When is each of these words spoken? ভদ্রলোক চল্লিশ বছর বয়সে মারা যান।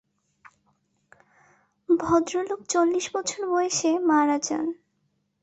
ভদ্রলোক 1.89 2.61
চল্লিশ 2.69 3.05
বছর 3.15 3.41
বয়সে 3.47 3.91
মারা 4.09 4.37
যান। 4.43 4.65